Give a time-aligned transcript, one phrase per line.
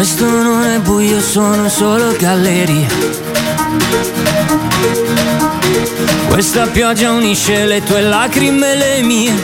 [0.00, 2.88] Questo non è buio, sono solo gallerie.
[6.26, 9.34] Questa pioggia unisce le tue lacrime e le mie.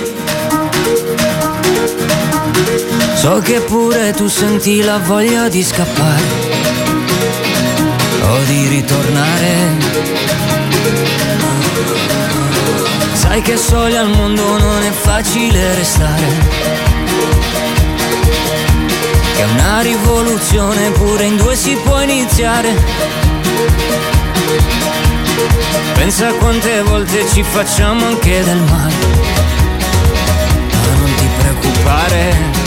[3.16, 6.25] So che pure tu senti la voglia di scappare
[8.23, 9.54] o di ritornare.
[13.12, 16.77] Sai che soli al mondo non è facile restare.
[19.37, 22.75] Che una rivoluzione pure in due si può iniziare.
[25.93, 28.95] Pensa quante volte ci facciamo anche del male.
[30.71, 32.66] Ma non ti preoccupare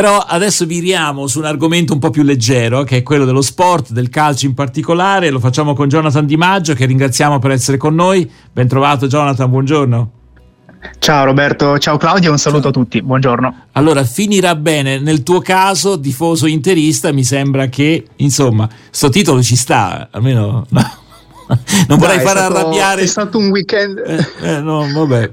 [0.00, 3.90] Però adesso viriamo su un argomento un po' più leggero, che è quello dello sport,
[3.90, 5.28] del calcio in particolare.
[5.28, 8.26] Lo facciamo con Jonathan Di Maggio, che ringraziamo per essere con noi.
[8.50, 10.10] Ben trovato Jonathan, buongiorno.
[10.98, 13.66] Ciao Roberto, ciao Claudio, un saluto a tutti, buongiorno.
[13.72, 19.54] Allora, finirà bene, nel tuo caso, tifoso interista, mi sembra che, insomma, sto titolo ci
[19.54, 20.64] sta, almeno...
[20.70, 20.98] No.
[21.88, 23.02] Non vorrei Dai, far stato, arrabbiare.
[23.02, 23.98] È stato un weekend.
[23.98, 25.30] Eh, eh, no, vabbè.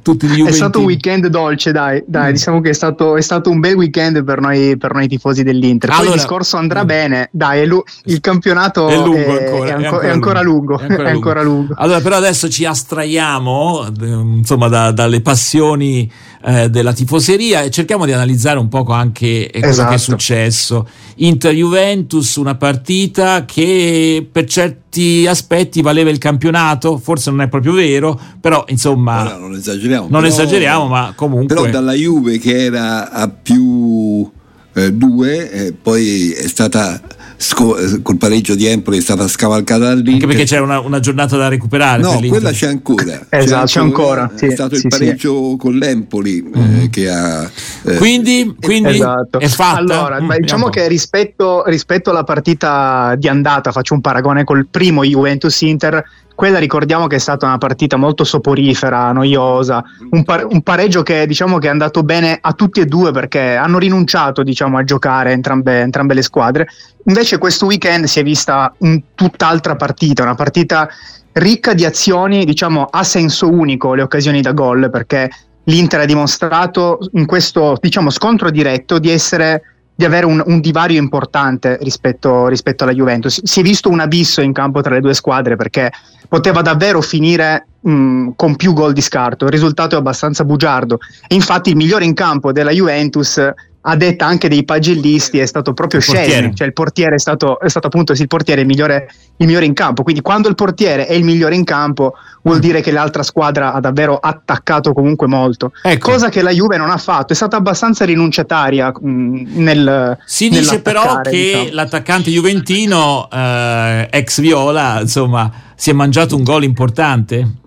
[0.00, 2.34] Tutti gli È stato un weekend dolce, dai, dai mm.
[2.34, 5.90] diciamo che è stato, è stato, un bel weekend per noi, per noi tifosi dell'Inter.
[5.90, 6.86] Poi allora, il discorso andrà mm.
[6.86, 10.78] bene, dai, lu- il campionato è, lungo è, ancora, è, anco- è ancora, lungo.
[10.78, 11.74] Ancora, ancora lungo.
[11.76, 16.08] Allora, però adesso ci astraiamo insomma, da, dalle passioni
[16.46, 19.88] eh, della tifoseria e cerchiamo di analizzare un poco anche eh, esatto.
[19.88, 19.98] che è esatto.
[19.98, 20.88] successo.
[21.16, 28.18] Inter-Juventus, una partita che per certi aspetti valeva il campionato, forse non è proprio vero,
[28.40, 29.22] però insomma...
[29.22, 30.06] Ora non esageriamo.
[30.08, 31.56] Non però, esageriamo, ma comunque...
[31.56, 34.30] Però dalla Juve che era a più
[34.72, 37.00] eh, due, eh, poi è stata
[37.36, 40.12] sco- col pareggio di Empoli è stata scavalcata dall'Inter.
[40.14, 42.02] Anche perché c'è una, una giornata da recuperare.
[42.02, 43.26] No, quella c'è ancora.
[43.28, 44.26] esatto, c'è ancora.
[44.26, 44.30] C'è, ancora.
[44.34, 45.56] Sì, è stato sì, il pareggio sì.
[45.56, 46.86] con l'Empoli eh, mm-hmm.
[46.86, 47.50] che ha...
[47.84, 49.38] Eh, quindi, quindi esatto.
[49.38, 49.78] è fatta.
[49.78, 55.04] Allora, mm, diciamo che rispetto, rispetto alla partita di andata, faccio un paragone col primo
[55.04, 56.04] Juventus-Inter,
[56.36, 61.26] quella ricordiamo che è stata una partita molto soporifera, noiosa, un, par- un, pareggio che
[61.26, 65.32] diciamo che è andato bene a tutti e due perché hanno rinunciato diciamo, a giocare
[65.32, 66.68] entrambe, entrambe le squadre.
[67.06, 70.88] Invece questo weekend si è vista un tutt'altra partita, una partita
[71.32, 75.30] ricca di azioni, diciamo a senso unico le occasioni da gol perché
[75.64, 81.00] l'Inter ha dimostrato in questo diciamo, scontro diretto di essere di avere un, un divario
[81.00, 83.42] importante rispetto, rispetto, alla Juventus.
[83.42, 85.90] Si è visto un abisso in campo tra le due squadre perché
[86.28, 89.46] poteva davvero finire mh, con più gol di scarto.
[89.46, 90.98] Il risultato è abbastanza bugiardo.
[91.28, 93.40] Infatti il migliore in campo della Juventus
[93.88, 97.68] a detta anche dei pagellisti è stato proprio Scesni, cioè il portiere è stato, è
[97.68, 101.06] stato appunto sì, il portiere il migliore, il migliore in campo, quindi quando il portiere
[101.06, 102.60] è il migliore in campo vuol mm.
[102.60, 106.10] dire che l'altra squadra ha davvero attaccato comunque molto, ecco.
[106.10, 110.18] cosa che la Juve non ha fatto, è stata abbastanza rinunciataria mh, mm, nel...
[110.24, 111.68] Si dice però che diciamo.
[111.70, 117.64] l'attaccante juventino eh, ex Viola insomma si è mangiato un gol importante?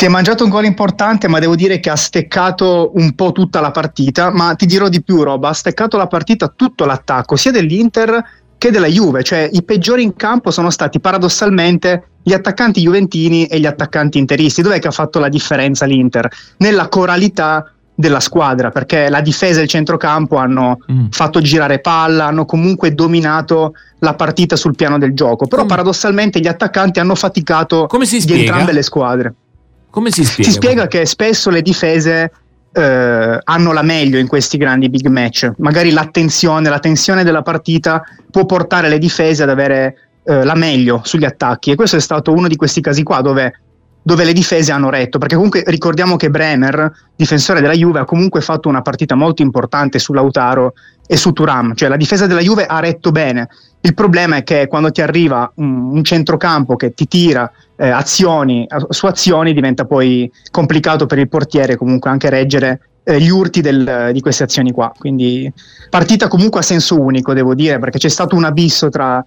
[0.00, 3.60] Si è mangiato un gol importante, ma devo dire che ha steccato un po' tutta
[3.60, 4.30] la partita.
[4.30, 8.24] Ma ti dirò di più, Roba, ha steccato la partita tutto l'attacco, sia dell'Inter
[8.56, 9.22] che della Juve.
[9.22, 14.62] Cioè, i peggiori in campo sono stati paradossalmente gli attaccanti juventini e gli attaccanti interisti.
[14.62, 16.30] Dov'è che ha fatto la differenza l'Inter?
[16.56, 21.08] Nella coralità della squadra, perché la difesa e il centrocampo hanno mm.
[21.10, 25.46] fatto girare palla, hanno comunque dominato la partita sul piano del gioco.
[25.46, 25.68] Però, mm.
[25.68, 27.86] paradossalmente, gli attaccanti hanno faticato
[28.24, 29.34] di entrambe le squadre.
[29.90, 30.50] Come si spiega?
[30.50, 32.30] Si spiega che spesso le difese
[32.72, 35.52] eh, hanno la meglio in questi grandi big match.
[35.58, 41.00] Magari l'attenzione, la tensione della partita può portare le difese ad avere eh, la meglio
[41.04, 41.72] sugli attacchi.
[41.72, 43.60] E questo è stato uno di questi casi qua dove,
[44.02, 45.18] dove le difese hanno retto.
[45.18, 49.98] Perché comunque ricordiamo che Bremer, difensore della Juve, ha comunque fatto una partita molto importante
[49.98, 50.74] su Lautaro
[51.06, 51.74] e su Turam.
[51.74, 53.48] Cioè la difesa della Juve ha retto bene.
[53.82, 58.66] Il problema è che quando ti arriva un, un centrocampo che ti tira eh, azioni
[58.90, 64.10] su azioni diventa poi complicato per il portiere comunque anche reggere eh, gli urti del,
[64.12, 64.92] di queste azioni qua.
[64.96, 65.50] Quindi
[65.88, 69.22] partita comunque a senso unico, devo dire, perché c'è stato un abisso tra,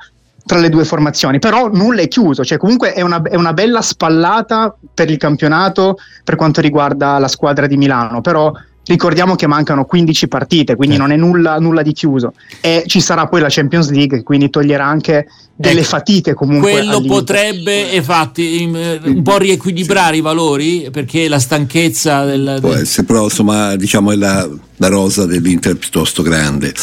[0.46, 3.82] tra le due formazioni, però nulla è chiuso, cioè comunque è una, è una, bella
[3.82, 8.52] spallata per il campionato per quanto riguarda la squadra di Milano, però
[8.86, 11.00] ricordiamo che mancano 15 partite, quindi eh.
[11.00, 14.86] non è nulla, nulla, di chiuso e ci sarà poi la Champions League, quindi toglierà
[14.86, 16.72] anche delle ecco, fatiche comunque.
[16.72, 18.70] Quello potrebbe infatti
[19.04, 22.58] un po' riequilibrare i valori perché la stanchezza del...
[22.60, 24.50] Può essere, però insomma diciamo è la,
[24.84, 26.74] la rosa dell'Inter piuttosto grande.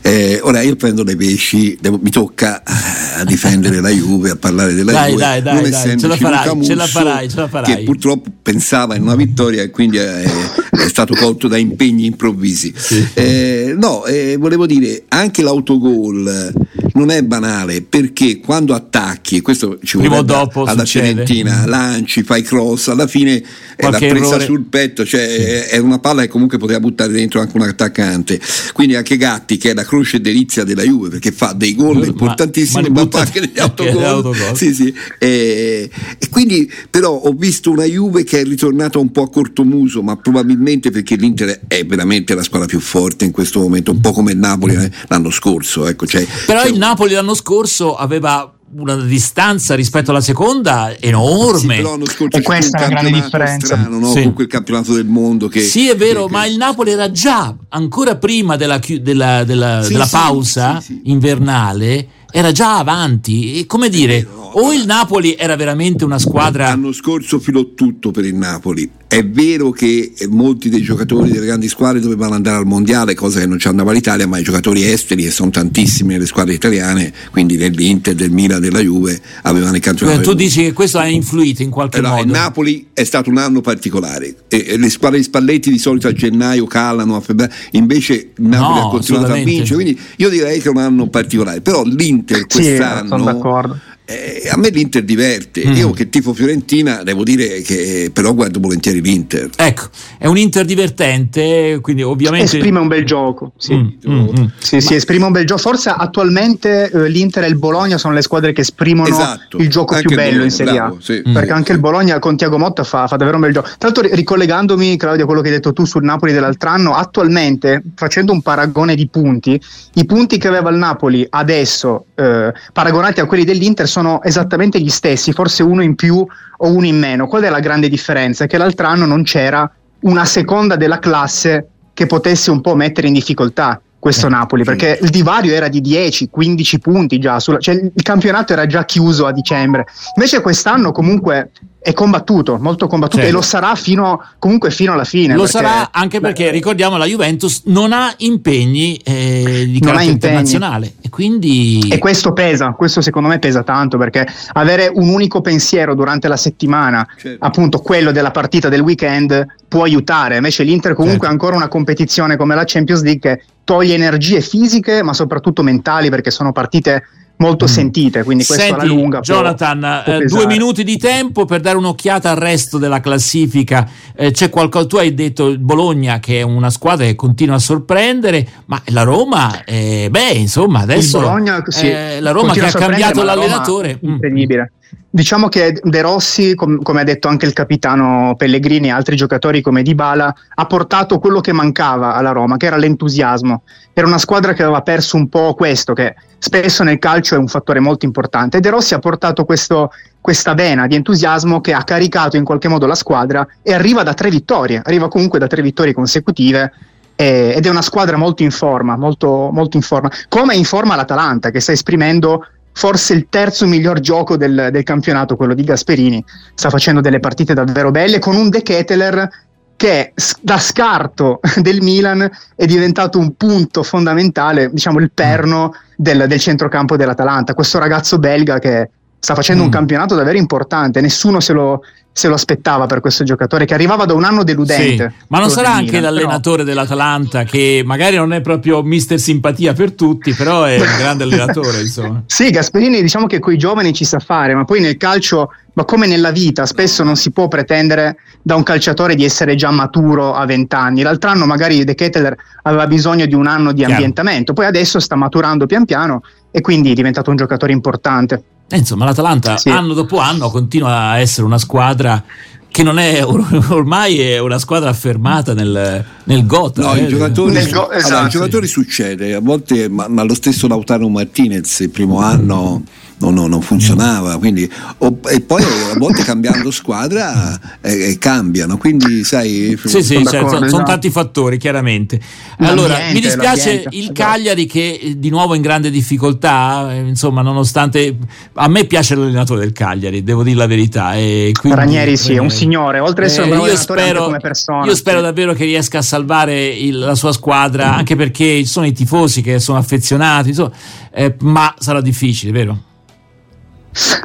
[0.00, 4.36] Eh, ora io prendo le pesci, devo, mi tocca eh, a difendere la Juve, a
[4.36, 7.48] parlare della dai, Juve, dai, dai, dai, ce la farai, ce la farai, ce la
[7.48, 7.74] farai.
[7.74, 12.72] Che purtroppo pensava in una vittoria e quindi è, è stato colto da impegni improvvisi.
[12.74, 13.06] Sì.
[13.12, 16.52] Eh, no, eh, volevo dire, anche l'autogol
[16.94, 21.24] non è banale perché quando attacchi, questo ci vuole dopo alla succede.
[21.24, 23.42] Fiorentina, lanci, fai cross, alla fine
[23.76, 24.44] Qualche l'ha presa errore.
[24.44, 25.74] sul petto, cioè sì.
[25.74, 28.40] è una palla che comunque poteva buttare dentro anche un attaccante.
[28.72, 32.88] Quindi anche Gatti, che è la croce delizia della Juve, perché fa dei gol importantissimi,
[32.88, 34.36] ma, ma butta anche degli autogol.
[34.54, 34.94] Sì, sì.
[35.18, 40.02] E, e, quindi però ho visto una Juve che è ritornata un po' a cortomuso,
[40.02, 44.12] ma probabilmente perché l'Inter è veramente la squadra più forte in questo momento, un po'
[44.12, 45.86] come il Napoli eh, l'anno scorso.
[45.86, 51.58] Ecco, cioè, però il Napoli l'anno scorso aveva una distanza rispetto alla seconda enorme.
[51.58, 53.76] Sì, però l'anno scorso e questa è la grande differenza.
[53.76, 54.10] Strano, no?
[54.10, 54.22] sì.
[54.22, 55.60] Con quel campionato del mondo che...
[55.60, 59.92] Sì, è vero, che, ma il Napoli era già, ancora prima della, della, della, sì,
[59.92, 63.58] della pausa invernale, era già avanti.
[63.58, 66.68] E come dire, o il Napoli era veramente una squadra...
[66.68, 71.66] L'anno scorso filò tutto per il Napoli è vero che molti dei giocatori delle grandi
[71.66, 75.26] squadre dovevano andare al mondiale, cosa che non ci andava l'Italia, ma i giocatori esteri,
[75.26, 80.20] e sono tantissimi nelle squadre italiane, quindi dell'Inter, del Milan, della Juve, avevano il campionato.
[80.20, 82.22] tu dici che questo ha influito in qualche Però, modo?
[82.22, 84.32] Il Napoli è stato un anno particolare.
[84.46, 88.78] E, le squadre di Spalletti di solito a gennaio calano, a febbraio, invece il Napoli
[88.78, 89.74] no, ha continuato a vincere.
[89.74, 91.62] Quindi io direi che è un anno particolare.
[91.62, 93.02] Però l'Inter quest'anno.
[93.02, 93.78] Sì, sono d'accordo
[94.10, 95.64] eh, a me l'Inter diverte.
[95.64, 95.74] Mm.
[95.74, 99.50] Io che tifo Fiorentina devo dire che però guardo volentieri l'Inter.
[99.56, 99.84] Ecco,
[100.18, 103.52] è un Inter divertente, quindi ovviamente esprime un bel gioco.
[103.56, 104.44] Sì, mm, mm, mm.
[104.58, 104.80] sì, Ma...
[104.80, 105.60] sì, esprime un bel gioco.
[105.60, 109.58] Forse attualmente eh, l'Inter e il Bologna sono le squadre che esprimono esatto.
[109.58, 110.86] il gioco anche più bello Bologna, in Serie A.
[110.86, 111.22] Bravo, sì.
[111.22, 113.68] Perché anche il Bologna con Tiago Motta fa, fa, davvero un bel gioco.
[113.78, 117.82] Tra l'altro, ricollegandomi, Claudio, a quello che hai detto tu sul Napoli dell'altro anno, attualmente
[117.94, 119.60] facendo un paragone di punti,
[119.94, 124.80] i punti che aveva il Napoli adesso eh, paragonati a quelli dell'Inter sono sono esattamente
[124.80, 127.26] gli stessi, forse uno in più o uno in meno.
[127.26, 128.46] Qual è la grande differenza?
[128.46, 133.12] Che l'altro anno non c'era una seconda della classe che potesse un po' mettere in
[133.12, 138.02] difficoltà questo eh, Napoli, perché il divario era di 10-15 punti già, sulla, cioè il
[138.02, 139.84] campionato era già chiuso a dicembre.
[140.16, 141.50] Invece quest'anno comunque
[141.82, 143.30] è combattuto, molto combattuto certo.
[143.30, 145.32] e lo sarà fino, comunque fino alla fine.
[145.32, 150.10] Lo perché, sarà anche perché beh, ricordiamo la Juventus non ha impegni eh, di carattere
[150.10, 151.88] internazionale e quindi...
[151.90, 156.36] E questo pesa, questo secondo me pesa tanto perché avere un unico pensiero durante la
[156.36, 157.44] settimana, certo.
[157.46, 160.36] appunto quello della partita del weekend, può aiutare.
[160.36, 161.26] Invece l'Inter comunque certo.
[161.28, 166.10] ha ancora una competizione come la Champions League che toglie energie fisiche ma soprattutto mentali
[166.10, 167.04] perché sono partite
[167.40, 167.68] molto mm.
[167.68, 169.20] sentite, quindi questo Senti, alla lunga.
[169.20, 173.88] Jonathan, può, può eh, due minuti di tempo per dare un'occhiata al resto della classifica.
[174.14, 177.58] Eh, c'è qualcosa, tu hai detto il Bologna che è una squadra che continua a
[177.58, 182.70] sorprendere, ma la Roma, eh, beh, insomma, adesso Bologna, sì, eh, la Roma che ha
[182.70, 183.98] cambiato l'allenatore.
[184.04, 184.12] Mm.
[184.12, 184.72] Incredibile.
[185.12, 189.60] Diciamo che De Rossi, com- come ha detto anche il capitano Pellegrini e altri giocatori
[189.60, 193.62] come Dybala, ha portato quello che mancava alla Roma, che era l'entusiasmo.
[193.92, 197.48] Era una squadra che aveva perso un po' questo, che spesso nel calcio è un
[197.48, 198.60] fattore molto importante.
[198.60, 202.86] De Rossi ha portato questo, questa vena di entusiasmo che ha caricato in qualche modo
[202.86, 206.72] la squadra e arriva da tre vittorie, arriva comunque da tre vittorie consecutive
[207.16, 210.96] ed è una squadra molto in forma, molto, molto in forma, come è in forma
[210.96, 212.46] l'Atalanta che sta esprimendo
[212.80, 216.24] forse il terzo miglior gioco del, del, campionato, quello di Gasperini.
[216.54, 219.28] Sta facendo delle partite davvero belle con un De Keteler
[219.76, 226.40] che da scarto del Milan è diventato un punto fondamentale, diciamo il perno del, del
[226.40, 227.52] centrocampo dell'Atalanta.
[227.52, 228.88] Questo ragazzo belga che
[229.20, 229.66] sta facendo mm.
[229.66, 234.06] un campionato davvero importante, nessuno se lo, se lo aspettava per questo giocatore che arrivava
[234.06, 235.14] da un anno deludente.
[235.16, 236.68] Sì, ma non sarà anche Milan, l'allenatore però...
[236.68, 241.80] dell'Atalanta che magari non è proprio mister simpatia per tutti, però è un grande allenatore,
[241.82, 242.22] insomma.
[242.26, 245.84] Sì, Gasperini diciamo che con i giovani ci sa fare, ma poi nel calcio, ma
[245.84, 250.34] come nella vita, spesso non si può pretendere da un calciatore di essere già maturo
[250.34, 251.02] a 20 anni.
[251.02, 253.92] L'altro anno magari De Ketteler aveva bisogno di un anno di Chiaro.
[253.92, 258.42] ambientamento, poi adesso sta maturando pian piano e quindi è diventato un giocatore importante.
[258.70, 259.68] Eh, insomma, l'Atalanta sì.
[259.68, 262.22] anno dopo anno continua a essere una squadra
[262.70, 266.82] che non è ormai è una squadra affermata nel, nel Gotha.
[266.82, 267.02] No, eh.
[267.02, 268.12] i, giocatori, go- esatto.
[268.12, 272.82] allora, i giocatori succede, a volte, ma, ma, lo stesso Lautaro Martinez il primo anno
[273.20, 274.38] no, no, non funzionava.
[274.38, 278.76] Quindi, o, e poi a volte cambiando squadra eh, cambiano.
[278.78, 282.20] Quindi, sai, sì, sì, certo, sono, sono tanti fattori, chiaramente.
[282.58, 288.16] Allora, mi dispiace il Cagliari che eh, di nuovo in grande difficoltà, eh, insomma, nonostante
[288.54, 291.14] a me piace l'allenatore del Cagliari, devo dire la verità.
[291.14, 294.38] E quindi, Ranieri sì, è un signore, oltre ad essere eh, un io spero, come
[294.38, 294.84] persona.
[294.84, 298.86] Io spero davvero che riesca a salvare il, la sua squadra, anche perché ci sono
[298.86, 300.72] i tifosi che sono affezionati, insomma,
[301.12, 302.88] eh, ma sarà difficile, vero?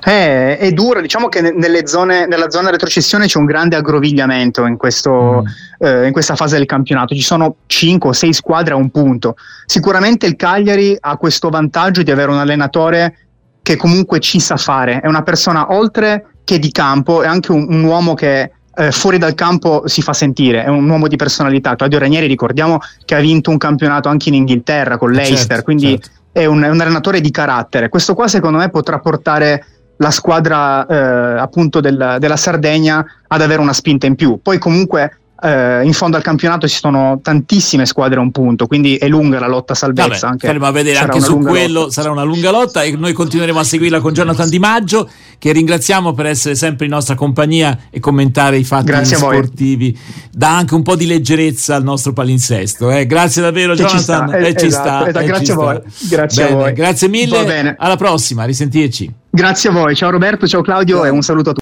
[0.06, 4.78] Eh, è duro, diciamo che nelle zone, nella zona retrocessione c'è un grande aggrovigliamento in,
[4.78, 5.86] questo, mm.
[5.86, 7.16] eh, in questa fase del campionato.
[7.16, 9.36] Ci sono 5 o 6 squadre a un punto.
[9.66, 13.18] Sicuramente il Cagliari ha questo vantaggio di avere un allenatore
[13.64, 15.00] che comunque ci sa fare.
[15.00, 19.18] È una persona oltre che di campo, è anche un, un uomo che eh, fuori
[19.18, 21.76] dal campo si fa sentire, è un uomo di personalità.
[21.76, 25.90] Claudio Ranieri, ricordiamo che ha vinto un campionato anche in Inghilterra con l'Eister, certo, quindi
[26.00, 27.88] certo è un, è un allenatore di carattere.
[27.88, 29.66] Questo qua secondo me potrà portare
[29.98, 34.42] la squadra eh, appunto del, della Sardegna ad avere una spinta in più.
[34.42, 38.96] Poi comunque eh, in fondo al campionato ci sono tantissime squadre a un punto, quindi
[38.96, 40.10] è lunga la lotta a salvezza.
[40.10, 41.92] Vabbè, anche, faremo a vedere anche su quello, lotta.
[41.92, 46.14] sarà una lunga lotta e noi continueremo a seguirla con Jonathan Di Maggio, che ringraziamo
[46.14, 49.98] per essere sempre in nostra compagnia e commentare i fatti sportivi.
[50.32, 52.90] Dà anche un po' di leggerezza al nostro palinsesto.
[52.92, 53.06] Eh.
[53.06, 53.98] Grazie davvero che Jonathan.
[53.98, 55.82] Ci sta, eh, ci sta, grazie a voi.
[56.10, 56.74] Grazie bene, a voi.
[56.74, 57.76] Grazie mille.
[57.78, 59.14] Alla prossima, risentirci.
[59.30, 59.96] Grazie a voi.
[59.96, 61.06] Ciao Roberto, ciao Claudio ciao.
[61.06, 61.54] e un saluto a tutti.